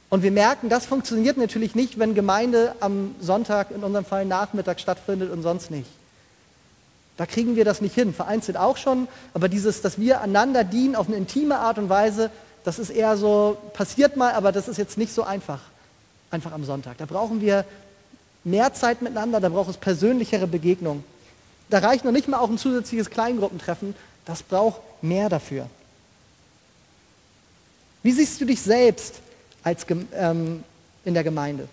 [0.08, 4.78] Und wir merken, das funktioniert natürlich nicht, wenn Gemeinde am Sonntag, in unserem Fall Nachmittag
[4.80, 5.88] stattfindet und sonst nicht.
[7.16, 8.14] Da kriegen wir das nicht hin.
[8.14, 12.30] Vereinzelt auch schon, aber dieses, dass wir einander dienen auf eine intime Art und Weise,
[12.64, 15.60] das ist eher so, passiert mal, aber das ist jetzt nicht so einfach,
[16.30, 16.98] einfach am Sonntag.
[16.98, 17.64] Da brauchen wir
[18.44, 21.04] mehr Zeit miteinander, da braucht es persönlichere Begegnungen.
[21.70, 25.66] Da reicht noch nicht mal auch ein zusätzliches Kleingruppentreffen, das braucht mehr dafür.
[28.02, 29.20] Wie siehst du dich selbst
[29.62, 30.64] als, ähm,
[31.04, 31.68] in der Gemeinde?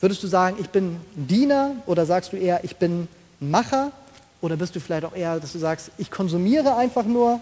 [0.00, 3.08] Würdest du sagen, ich bin Diener oder sagst du eher, ich bin
[3.40, 3.92] Macher?
[4.40, 7.40] Oder bist du vielleicht auch eher, dass du sagst, ich konsumiere einfach nur?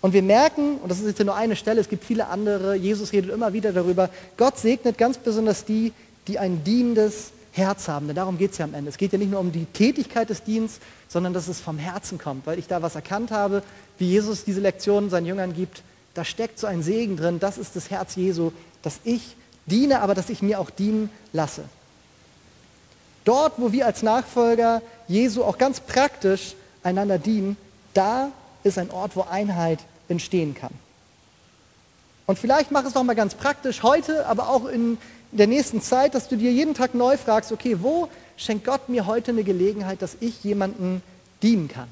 [0.00, 3.12] Und wir merken, und das ist jetzt nur eine Stelle, es gibt viele andere, Jesus
[3.12, 5.92] redet immer wieder darüber, Gott segnet ganz besonders die,
[6.30, 8.06] die ein dienendes Herz haben.
[8.06, 8.88] Denn darum geht es ja am Ende.
[8.88, 12.18] Es geht ja nicht nur um die Tätigkeit des Dienstes, sondern dass es vom Herzen
[12.18, 13.64] kommt, weil ich da was erkannt habe,
[13.98, 15.82] wie Jesus diese Lektionen seinen Jüngern gibt.
[16.14, 20.14] Da steckt so ein Segen drin, das ist das Herz Jesu, dass ich diene, aber
[20.14, 21.64] dass ich mir auch dienen lasse.
[23.24, 27.56] Dort, wo wir als Nachfolger Jesu auch ganz praktisch einander dienen,
[27.92, 28.30] da
[28.62, 30.72] ist ein Ort, wo Einheit entstehen kann.
[32.26, 34.98] Und vielleicht mach es doch mal ganz praktisch heute, aber auch in
[35.32, 39.06] der nächsten Zeit, dass du dir jeden Tag neu fragst, okay, wo schenkt Gott mir
[39.06, 41.02] heute eine Gelegenheit, dass ich jemanden
[41.42, 41.88] dienen kann?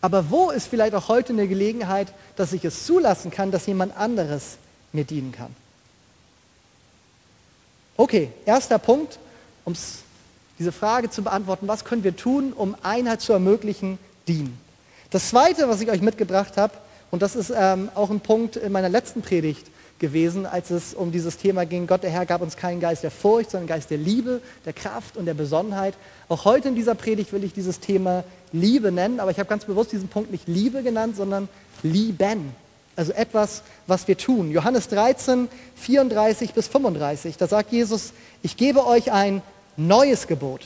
[0.00, 3.96] Aber wo ist vielleicht auch heute eine Gelegenheit, dass ich es zulassen kann, dass jemand
[3.96, 4.56] anderes
[4.92, 5.54] mir dienen kann?
[7.96, 9.18] Okay, erster Punkt,
[9.64, 9.74] um
[10.58, 14.58] diese Frage zu beantworten, was können wir tun, um Einheit zu ermöglichen, dienen.
[15.10, 16.74] Das Zweite, was ich euch mitgebracht habe,
[17.10, 19.66] und das ist ähm, auch ein Punkt in meiner letzten Predigt
[20.02, 23.10] gewesen, als es um dieses Thema ging, Gott der Herr gab uns keinen Geist der
[23.10, 25.94] Furcht, sondern Geist der Liebe, der Kraft und der Besonnenheit.
[26.28, 29.64] Auch heute in dieser Predigt will ich dieses Thema Liebe nennen, aber ich habe ganz
[29.64, 31.48] bewusst diesen Punkt nicht Liebe genannt, sondern
[31.82, 32.54] Lieben.
[32.96, 34.50] Also etwas, was wir tun.
[34.50, 38.12] Johannes 13, 34 bis 35, da sagt Jesus,
[38.42, 39.40] ich gebe euch ein
[39.78, 40.62] neues Gebot.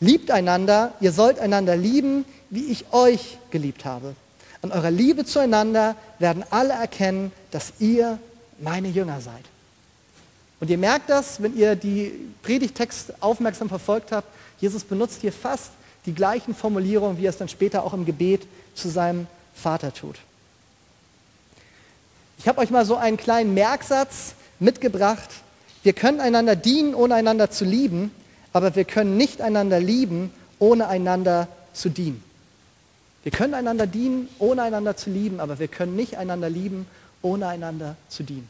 [0.00, 4.14] Liebt einander, ihr sollt einander lieben, wie ich euch geliebt habe.
[4.60, 8.18] An eurer Liebe zueinander werden alle erkennen, dass ihr
[8.60, 9.44] meine Jünger seid.
[10.60, 14.28] Und ihr merkt das, wenn ihr die Predigtext aufmerksam verfolgt habt.
[14.58, 15.70] Jesus benutzt hier fast
[16.06, 20.16] die gleichen Formulierungen, wie er es dann später auch im Gebet zu seinem Vater tut.
[22.38, 25.28] Ich habe euch mal so einen kleinen Merksatz mitgebracht.
[25.82, 28.10] Wir können einander dienen, ohne einander zu lieben,
[28.52, 32.22] aber wir können nicht einander lieben, ohne einander zu dienen.
[33.22, 36.86] Wir können einander dienen, ohne einander zu lieben, aber wir können nicht einander lieben,
[37.26, 38.48] ohne einander zu dienen.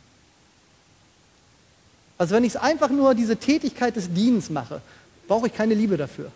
[2.19, 4.81] Also wenn ich einfach nur diese Tätigkeit des Dienens mache,
[5.29, 6.31] brauche ich keine Liebe dafür.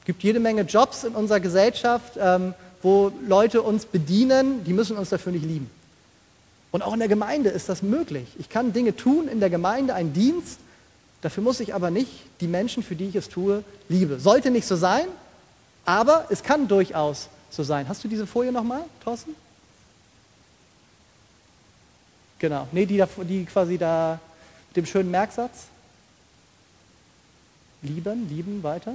[0.00, 4.96] Es gibt jede Menge Jobs in unserer Gesellschaft, ähm, wo Leute uns bedienen, die müssen
[4.96, 5.70] uns dafür nicht lieben.
[6.72, 8.26] Und auch in der Gemeinde ist das möglich.
[8.38, 10.58] Ich kann Dinge tun in der Gemeinde, einen Dienst,
[11.20, 12.10] dafür muss ich aber nicht
[12.40, 14.18] die Menschen, für die ich es tue, liebe.
[14.18, 15.06] Sollte nicht so sein,
[15.84, 17.88] aber es kann durchaus so sein.
[17.88, 19.36] Hast du diese Folie nochmal, Thorsten?
[22.42, 22.66] Genau.
[22.72, 24.18] Nee, die, da, die quasi da
[24.70, 25.66] mit dem schönen Merksatz.
[27.82, 28.92] Lieben, lieben, weiter.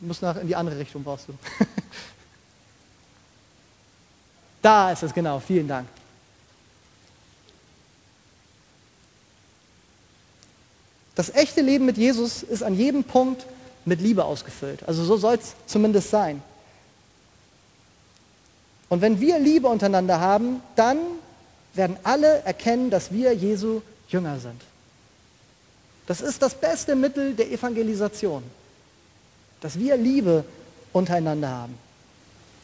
[0.00, 1.32] Du musst nach in die andere Richtung brauchst du.
[4.60, 5.88] da ist es genau, vielen Dank.
[11.14, 13.46] Das echte Leben mit Jesus ist an jedem Punkt
[13.86, 14.86] mit Liebe ausgefüllt.
[14.86, 16.42] Also so soll es zumindest sein.
[18.88, 20.98] Und wenn wir Liebe untereinander haben, dann
[21.74, 24.60] werden alle erkennen, dass wir Jesu Jünger sind.
[26.06, 28.42] Das ist das beste Mittel der Evangelisation,
[29.60, 30.44] dass wir Liebe
[30.92, 31.78] untereinander haben.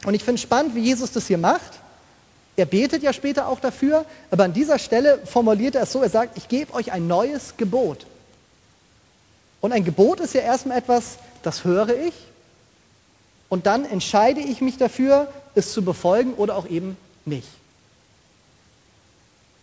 [0.05, 1.79] Und ich finde spannend, wie Jesus das hier macht.
[2.55, 6.09] Er betet ja später auch dafür, aber an dieser Stelle formuliert er es so, er
[6.09, 8.05] sagt, ich gebe euch ein neues Gebot.
[9.61, 12.13] Und ein Gebot ist ja erstmal etwas, das höre ich,
[13.49, 17.47] Und dann entscheide ich mich dafür, es zu befolgen oder auch eben nicht.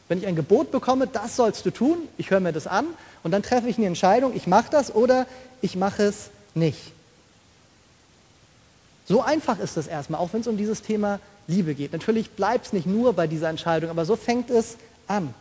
[0.09, 2.87] Wenn ich ein Gebot bekomme, das sollst du tun, ich höre mir das an
[3.23, 5.27] und dann treffe ich eine Entscheidung, ich mache das oder
[5.61, 6.93] ich mache es nicht.
[9.07, 11.93] So einfach ist es erstmal, auch wenn es um dieses Thema Liebe geht.
[11.93, 14.77] Natürlich bleibt es nicht nur bei dieser Entscheidung, aber so fängt es
[15.09, 15.35] an.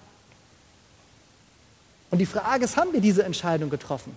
[2.10, 4.16] Und die Frage ist, haben wir diese Entscheidung getroffen?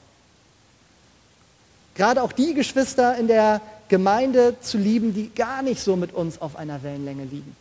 [1.94, 3.60] Gerade auch die Geschwister in der
[3.94, 7.54] Gemeinde zu lieben, die gar nicht so mit uns auf einer Wellenlänge liegen.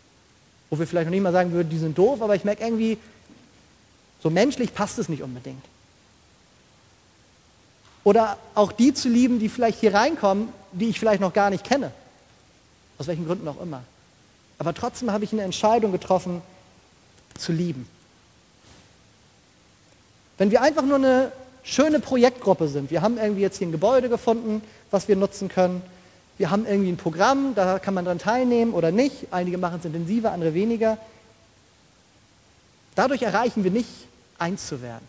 [0.72, 2.98] Wo wir vielleicht noch nicht mal sagen würden, die sind doof, aber ich merke irgendwie,
[4.20, 5.64] so menschlich passt es nicht unbedingt.
[8.04, 11.64] Oder auch die zu lieben, die vielleicht hier reinkommen, die ich vielleicht noch gar nicht
[11.64, 11.92] kenne.
[12.98, 13.84] Aus welchen Gründen auch immer.
[14.58, 16.42] Aber trotzdem habe ich eine Entscheidung getroffen,
[17.38, 17.88] zu lieben.
[20.40, 24.10] Wenn wir einfach nur eine schöne Projektgruppe sind, wir haben irgendwie jetzt hier ein Gebäude
[24.10, 25.84] gefunden, was wir nutzen können,
[26.38, 29.86] wir haben irgendwie ein Programm, da kann man dran teilnehmen oder nicht, einige machen es
[29.86, 30.98] intensiver, andere weniger.
[32.96, 33.90] Dadurch erreichen wir nicht,
[34.38, 35.08] eins zu werden.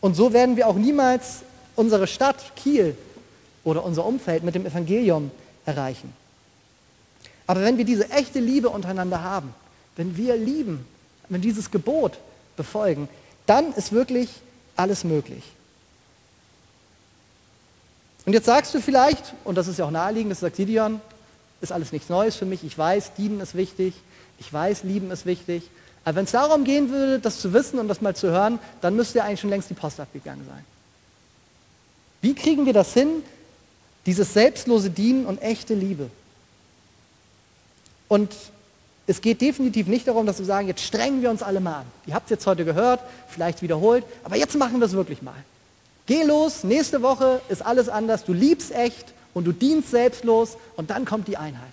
[0.00, 1.40] Und so werden wir auch niemals
[1.74, 2.96] unsere Stadt Kiel
[3.64, 5.30] oder unser Umfeld mit dem Evangelium
[5.66, 6.12] erreichen.
[7.46, 9.54] Aber wenn wir diese echte Liebe untereinander haben,
[9.96, 10.86] wenn wir lieben,
[11.28, 12.18] wenn dieses Gebot
[12.56, 13.08] befolgen,
[13.46, 14.28] dann ist wirklich
[14.76, 15.42] alles möglich.
[18.28, 21.00] Und jetzt sagst du vielleicht, und das ist ja auch naheliegend, das sagt Gideon,
[21.62, 23.94] ist alles nichts Neues für mich, ich weiß, dienen ist wichtig,
[24.38, 25.62] ich weiß, lieben ist wichtig,
[26.04, 28.94] aber wenn es darum gehen würde, das zu wissen und das mal zu hören, dann
[28.96, 30.62] müsste ja eigentlich schon längst die Post abgegangen sein.
[32.20, 33.22] Wie kriegen wir das hin,
[34.04, 36.10] dieses selbstlose Dienen und echte Liebe?
[38.08, 38.36] Und
[39.06, 41.86] es geht definitiv nicht darum, dass wir sagen, jetzt strengen wir uns alle mal an.
[42.04, 45.32] Ihr habt es jetzt heute gehört, vielleicht wiederholt, aber jetzt machen wir es wirklich mal.
[46.08, 50.88] Geh los, nächste Woche ist alles anders, du liebst echt und du dienst selbstlos und
[50.88, 51.70] dann kommt die Einheit.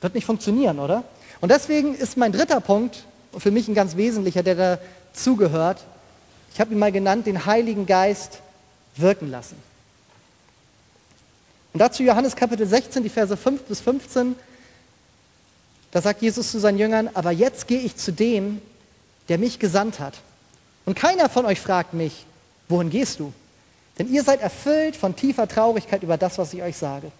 [0.00, 1.04] Wird nicht funktionieren, oder?
[1.40, 3.04] Und deswegen ist mein dritter Punkt
[3.36, 4.80] für mich ein ganz wesentlicher, der
[5.14, 5.84] dazugehört.
[6.52, 8.40] Ich habe ihn mal genannt, den Heiligen Geist
[8.96, 9.56] wirken lassen.
[11.72, 14.34] Und dazu Johannes Kapitel 16, die Verse 5 bis 15.
[15.92, 18.60] Da sagt Jesus zu seinen Jüngern, aber jetzt gehe ich zu dem,
[19.28, 20.14] der mich gesandt hat.
[20.88, 22.24] Und keiner von euch fragt mich,
[22.66, 23.30] wohin gehst du?
[23.98, 27.12] Denn ihr seid erfüllt von tiefer Traurigkeit über das, was ich euch sage.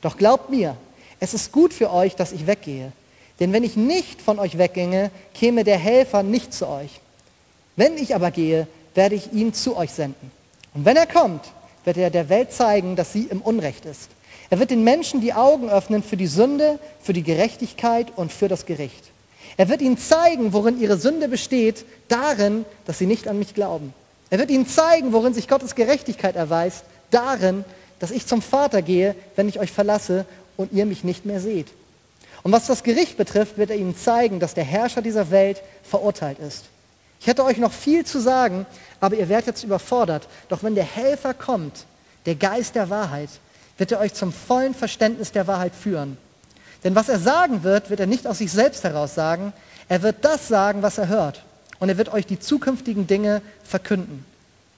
[0.00, 0.76] Doch glaubt mir,
[1.20, 2.90] es ist gut für euch, dass ich weggehe.
[3.38, 7.00] Denn wenn ich nicht von euch wegginge, käme der Helfer nicht zu euch.
[7.76, 10.32] Wenn ich aber gehe, werde ich ihn zu euch senden.
[10.74, 11.44] Und wenn er kommt,
[11.84, 14.10] wird er der Welt zeigen, dass sie im Unrecht ist.
[14.50, 18.48] Er wird den Menschen die Augen öffnen für die Sünde, für die Gerechtigkeit und für
[18.48, 19.09] das Gericht.
[19.60, 23.92] Er wird ihnen zeigen, worin ihre Sünde besteht, darin, dass sie nicht an mich glauben.
[24.30, 27.66] Er wird ihnen zeigen, worin sich Gottes Gerechtigkeit erweist, darin,
[27.98, 30.24] dass ich zum Vater gehe, wenn ich euch verlasse
[30.56, 31.66] und ihr mich nicht mehr seht.
[32.42, 36.38] Und was das Gericht betrifft, wird er ihnen zeigen, dass der Herrscher dieser Welt verurteilt
[36.38, 36.64] ist.
[37.20, 38.64] Ich hätte euch noch viel zu sagen,
[38.98, 40.26] aber ihr werdet jetzt überfordert.
[40.48, 41.84] Doch wenn der Helfer kommt,
[42.24, 43.28] der Geist der Wahrheit,
[43.76, 46.16] wird er euch zum vollen Verständnis der Wahrheit führen.
[46.84, 49.52] Denn was er sagen wird, wird er nicht aus sich selbst heraus sagen.
[49.88, 51.44] Er wird das sagen, was er hört.
[51.78, 54.24] Und er wird euch die zukünftigen Dinge verkünden.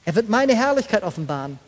[0.04, 1.58] Er wird meine Herrlichkeit offenbaren.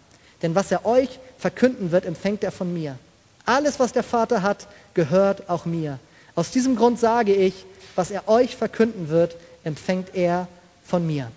[0.42, 2.98] Denn was er euch verkünden wird, empfängt er von mir.
[3.46, 5.98] Alles, was der Vater hat, gehört auch mir.
[6.34, 10.48] Aus diesem Grund sage ich, was er euch verkünden wird, empfängt er
[10.84, 11.30] von mir.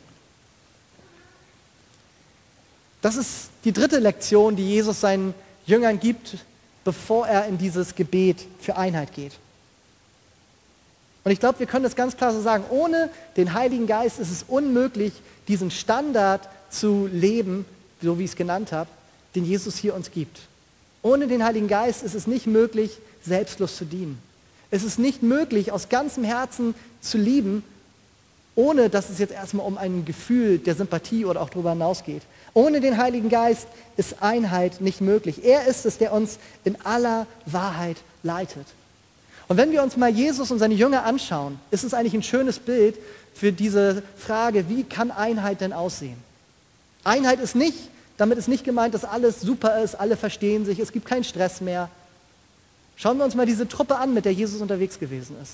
[3.02, 5.34] Das ist die dritte Lektion, die Jesus seinen
[5.66, 6.38] Jüngern gibt,
[6.88, 9.34] bevor er in dieses Gebet für Einheit geht.
[11.26, 14.32] Und ich glaube, wir können das ganz klar so sagen, ohne den Heiligen Geist ist
[14.32, 15.12] es unmöglich,
[15.50, 17.66] diesen Standard zu leben,
[18.02, 18.90] so wie ich es genannt habe,
[19.36, 20.40] den Jesus hier uns gibt.
[21.02, 24.18] Ohne den Heiligen Geist ist es nicht möglich, selbstlos zu dienen.
[24.72, 27.66] Es ist nicht möglich, aus ganzem Herzen zu lieben,
[28.58, 32.24] ohne dass es jetzt erstmal um ein Gefühl der Sympathie oder auch darüber hinausgeht.
[32.56, 33.68] Ohne den Heiligen Geist
[33.98, 35.46] ist Einheit nicht möglich.
[35.46, 38.66] Er ist es, der uns in aller Wahrheit leitet.
[39.48, 42.58] Und wenn wir uns mal Jesus und seine Jünger anschauen, ist es eigentlich ein schönes
[42.58, 42.96] Bild
[43.36, 46.18] für diese Frage, wie kann Einheit denn aussehen?
[47.04, 47.78] Einheit ist nicht,
[48.18, 51.62] damit ist nicht gemeint, dass alles super ist, alle verstehen sich, es gibt keinen Stress
[51.62, 51.90] mehr.
[52.96, 55.54] Schauen wir uns mal diese Truppe an, mit der Jesus unterwegs gewesen ist.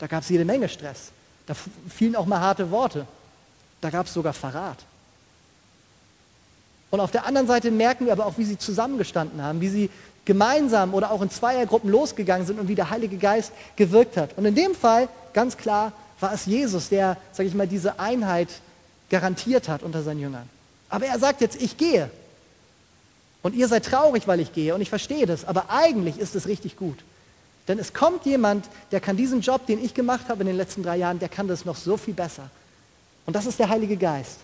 [0.00, 1.12] Da gab es jede Menge Stress.
[1.50, 1.56] Da
[1.88, 3.08] fielen auch mal harte Worte.
[3.80, 4.78] Da gab es sogar Verrat.
[6.92, 9.90] Und auf der anderen Seite merken wir aber auch, wie sie zusammengestanden haben, wie sie
[10.24, 14.38] gemeinsam oder auch in Zweiergruppen losgegangen sind und wie der Heilige Geist gewirkt hat.
[14.38, 18.48] Und in dem Fall, ganz klar, war es Jesus, der, sage ich mal, diese Einheit
[19.08, 20.48] garantiert hat unter seinen Jüngern.
[20.88, 22.10] Aber er sagt jetzt, ich gehe.
[23.42, 26.46] Und ihr seid traurig, weil ich gehe und ich verstehe das, aber eigentlich ist es
[26.46, 26.98] richtig gut.
[27.70, 30.82] Denn es kommt jemand, der kann diesen Job, den ich gemacht habe in den letzten
[30.82, 32.50] drei Jahren, der kann das noch so viel besser.
[33.26, 34.38] Und das ist der Heilige Geist.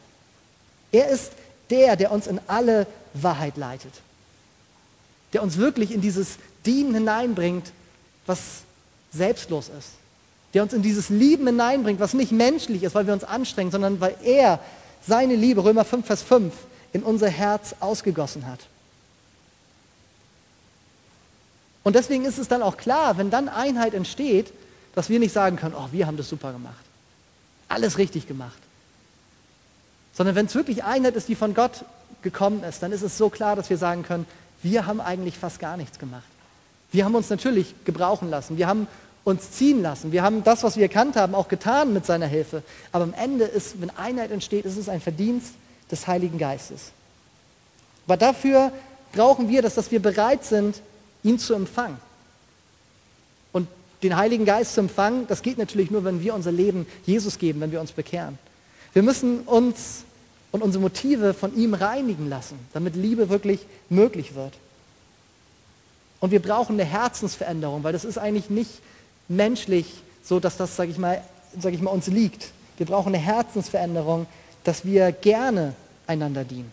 [0.93, 1.33] Er ist
[1.69, 3.93] der, der uns in alle Wahrheit leitet.
[5.33, 7.73] Der uns wirklich in dieses Dienen hineinbringt,
[8.27, 8.39] was
[9.11, 9.89] selbstlos ist.
[10.55, 14.01] Der uns in dieses Lieben hineinbringt, was nicht menschlich ist, weil wir uns anstrengen, sondern
[14.01, 14.61] weil er
[15.05, 16.55] seine Liebe, Römer 5, Vers 5,
[16.93, 18.61] in unser Herz ausgegossen hat.
[21.87, 24.53] Und deswegen ist es dann auch klar, wenn dann Einheit entsteht,
[24.97, 26.85] dass wir nicht sagen können, oh, wir haben das super gemacht.
[27.69, 28.59] Alles richtig gemacht.
[30.13, 31.85] Sondern wenn es wirklich Einheit ist, die von Gott
[32.23, 34.27] gekommen ist, dann ist es so klar, dass wir sagen können,
[34.65, 36.27] wir haben eigentlich fast gar nichts gemacht.
[36.91, 38.59] Wir haben uns natürlich gebrauchen lassen.
[38.59, 38.89] Wir haben
[39.23, 40.11] uns ziehen lassen.
[40.11, 42.65] Wir haben das, was wir erkannt haben, auch getan mit seiner Hilfe.
[42.91, 45.55] Aber am Ende ist, wenn Einheit entsteht, ist es ein Verdienst
[45.89, 46.91] des Heiligen Geistes.
[48.09, 48.73] Aber dafür
[49.13, 50.83] brauchen wir das, dass wir bereit sind,
[51.23, 51.99] ihn zu empfangen.
[53.53, 53.69] Und
[54.03, 57.61] den Heiligen Geist zu empfangen, das geht natürlich nur, wenn wir unser Leben Jesus geben,
[57.61, 58.39] wenn wir uns bekehren.
[58.93, 60.05] Wir müssen uns
[60.53, 64.55] und unsere Motive von ihm reinigen lassen, damit Liebe wirklich möglich wird.
[66.19, 68.71] Und wir brauchen eine Herzensveränderung, weil das ist eigentlich nicht
[69.29, 69.87] menschlich
[70.25, 71.23] so, dass das, sage ich, mal,
[71.59, 72.53] sag ich mal, uns liegt.
[72.79, 74.27] Wir brauchen eine Herzensveränderung,
[74.65, 75.75] dass wir gerne
[76.07, 76.73] einander dienen.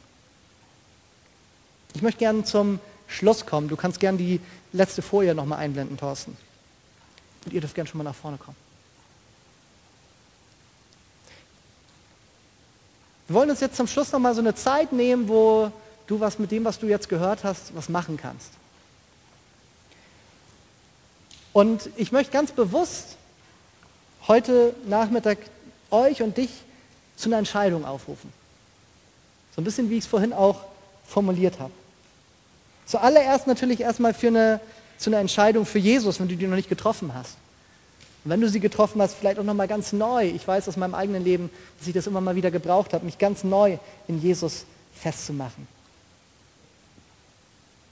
[1.94, 2.80] Ich möchte gerne zum
[3.14, 3.68] Schluss kommen.
[3.68, 6.36] Du kannst gerne die letzte Folie nochmal einblenden, Thorsten.
[7.46, 8.58] Und ihr dürft gerne schon mal nach vorne kommen.
[13.28, 15.72] Wir wollen uns jetzt zum Schluss nochmal so eine Zeit nehmen, wo
[16.08, 18.50] du was mit dem, was du jetzt gehört hast, was machen kannst.
[21.54, 23.18] Und ich möchte ganz bewusst
[24.28, 25.38] heute Nachmittag
[25.92, 26.50] euch und dich
[27.16, 28.34] zu einer Entscheidung aufrufen.
[29.56, 30.62] So ein bisschen, wie ich es vorhin auch
[31.06, 31.72] formuliert habe.
[32.94, 34.60] Zuallererst natürlich erstmal für eine,
[35.00, 37.38] zu einer Entscheidung für Jesus, wenn du die noch nicht getroffen hast.
[38.24, 40.28] Und wenn du sie getroffen hast, vielleicht auch nochmal ganz neu.
[40.28, 43.18] Ich weiß aus meinem eigenen Leben, dass ich das immer mal wieder gebraucht habe, mich
[43.18, 45.68] ganz neu in Jesus festzumachen.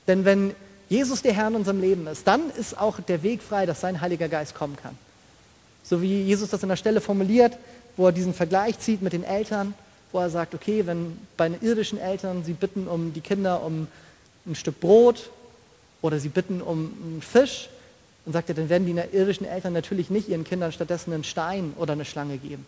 [0.06, 0.54] Denn wenn
[0.88, 4.02] Jesus der Herr in unserem Leben ist, dann ist auch der Weg frei, dass sein
[4.02, 4.96] Heiliger Geist kommen kann.
[5.82, 7.58] So wie Jesus das an der Stelle formuliert,
[7.98, 9.74] wo er diesen Vergleich zieht mit den Eltern,
[10.12, 13.88] wo er sagt, okay, wenn bei den irdischen Eltern sie bitten um die Kinder um
[14.45, 15.30] ein Stück Brot
[16.01, 17.69] oder sie bitten um einen Fisch,
[18.25, 21.73] dann sagt er, dann werden die irdischen Eltern natürlich nicht ihren Kindern stattdessen einen Stein
[21.77, 22.65] oder eine Schlange geben.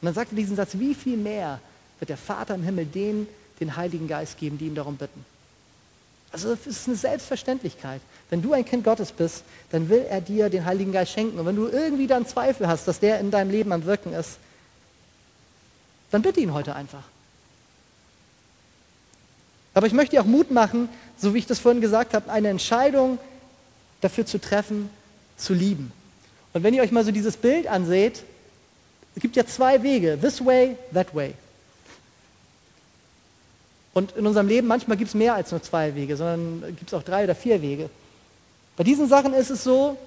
[0.00, 1.60] Und dann sagt er diesen Satz, wie viel mehr
[1.98, 3.26] wird der Vater im Himmel denen
[3.60, 5.24] den Heiligen Geist geben, die ihn darum bitten.
[6.30, 8.00] Also es ist eine Selbstverständlichkeit.
[8.28, 11.38] Wenn du ein Kind Gottes bist, dann will er dir den Heiligen Geist schenken.
[11.38, 14.38] Und wenn du irgendwie dann Zweifel hast, dass der in deinem Leben am Wirken ist,
[16.10, 17.04] dann bitte ihn heute einfach.
[19.76, 22.48] Aber ich möchte dir auch Mut machen, so wie ich das vorhin gesagt habe, eine
[22.48, 23.18] Entscheidung
[24.00, 24.88] dafür zu treffen,
[25.36, 25.92] zu lieben.
[26.54, 28.22] Und wenn ihr euch mal so dieses Bild anseht,
[29.14, 31.34] es gibt ja zwei Wege, this way, that way.
[33.92, 36.94] Und in unserem Leben manchmal gibt es mehr als nur zwei Wege, sondern gibt es
[36.94, 37.90] auch drei oder vier Wege.
[38.78, 39.98] Bei diesen Sachen ist es so,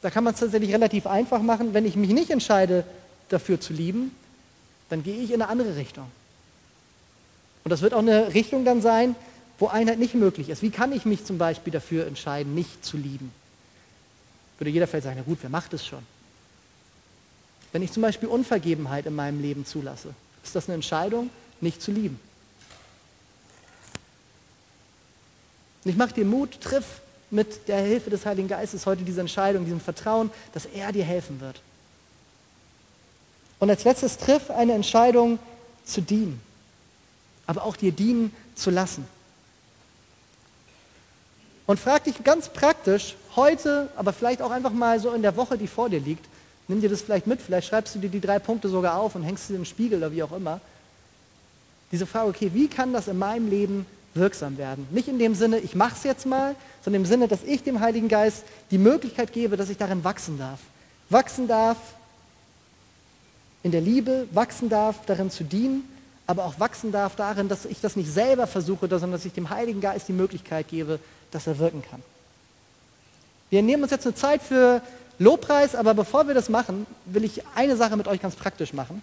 [0.00, 1.74] da kann man es tatsächlich relativ einfach machen.
[1.74, 2.84] Wenn ich mich nicht entscheide,
[3.30, 4.14] dafür zu lieben,
[4.90, 6.06] dann gehe ich in eine andere Richtung.
[7.70, 9.14] Und das wird auch eine Richtung dann sein,
[9.60, 10.60] wo Einheit nicht möglich ist.
[10.60, 13.30] Wie kann ich mich zum Beispiel dafür entscheiden, nicht zu lieben?
[14.58, 16.00] Würde jeder vielleicht sagen, na gut, wer macht es schon?
[17.70, 21.30] Wenn ich zum Beispiel Unvergebenheit in meinem Leben zulasse, ist das eine Entscheidung,
[21.60, 22.18] nicht zu lieben.
[25.84, 29.64] Und ich mache dir Mut, triff mit der Hilfe des Heiligen Geistes heute diese Entscheidung,
[29.64, 31.60] diesem Vertrauen, dass er dir helfen wird.
[33.60, 35.38] Und als letztes triff eine Entscheidung
[35.84, 36.49] zu dienen,
[37.50, 39.04] aber auch dir dienen zu lassen.
[41.66, 45.58] Und frag dich ganz praktisch heute, aber vielleicht auch einfach mal so in der Woche,
[45.58, 46.24] die vor dir liegt,
[46.68, 49.24] nimm dir das vielleicht mit, vielleicht schreibst du dir die drei Punkte sogar auf und
[49.24, 50.60] hängst sie im Spiegel oder wie auch immer.
[51.90, 53.84] Diese Frage, okay, wie kann das in meinem Leben
[54.14, 54.86] wirksam werden.
[54.92, 57.80] Nicht in dem Sinne, ich mache es jetzt mal, sondern im Sinne, dass ich dem
[57.80, 60.60] Heiligen Geist die Möglichkeit gebe, dass ich darin wachsen darf.
[61.08, 61.78] Wachsen darf
[63.64, 65.82] in der Liebe, wachsen darf darin zu dienen,
[66.30, 69.50] aber auch wachsen darf darin, dass ich das nicht selber versuche, sondern dass ich dem
[69.50, 71.00] Heiligen Geist die Möglichkeit gebe,
[71.32, 72.00] dass er wirken kann.
[73.50, 74.80] Wir nehmen uns jetzt eine Zeit für
[75.18, 79.02] Lobpreis, aber bevor wir das machen, will ich eine Sache mit euch ganz praktisch machen.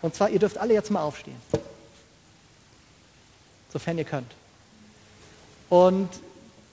[0.00, 1.36] Und zwar, ihr dürft alle jetzt mal aufstehen.
[3.72, 4.30] Sofern ihr könnt.
[5.68, 6.08] Und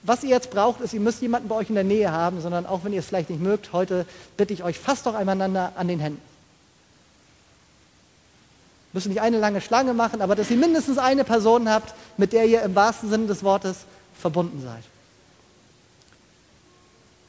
[0.04, 2.66] was ihr jetzt braucht, ist, ihr müsst jemanden bei euch in der Nähe haben, sondern
[2.66, 5.88] auch wenn ihr es vielleicht nicht mögt, heute bitte ich euch, fasst doch einander an
[5.88, 6.27] den Händen.
[8.92, 12.46] Müsst nicht eine lange Schlange machen, aber dass ihr mindestens eine Person habt, mit der
[12.46, 13.78] ihr im wahrsten Sinne des Wortes
[14.18, 14.82] verbunden seid.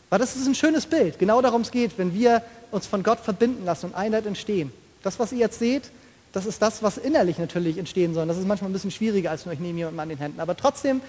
[0.10, 1.20] Weil das ist ein schönes Bild.
[1.20, 2.41] Genau darum es geht, wenn wir
[2.72, 4.72] uns von Gott verbinden lassen und Einheit entstehen.
[5.03, 5.91] Das, was ihr jetzt seht,
[6.32, 8.28] das ist das, was innerlich natürlich entstehen soll.
[8.28, 10.39] Das ist manchmal ein bisschen schwieriger als nur ich nehme jemanden an den Händen.
[10.39, 11.01] Aber trotzdem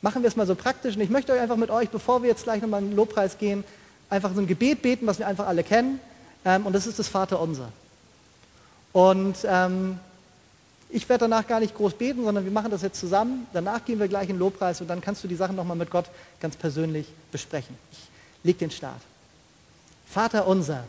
[0.00, 0.96] machen wir es mal so praktisch.
[0.96, 3.38] Und ich möchte euch einfach mit euch, bevor wir jetzt gleich nochmal in den Lobpreis
[3.38, 3.64] gehen,
[4.10, 6.00] einfach so ein Gebet beten, was wir einfach alle kennen.
[6.44, 7.68] Ähm, und das ist das Vaterunser.
[8.92, 9.98] Und ähm,
[10.90, 13.46] ich werde danach gar nicht groß beten, sondern wir machen das jetzt zusammen.
[13.52, 16.06] Danach gehen wir gleich in Lobpreis und dann kannst du die Sachen nochmal mit Gott
[16.40, 17.76] ganz persönlich besprechen.
[17.90, 17.98] Ich
[18.44, 19.00] leg den Start.
[20.06, 20.84] Vater unser